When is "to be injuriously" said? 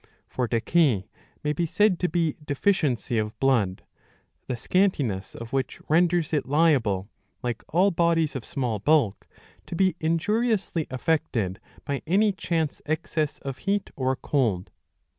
9.67-10.87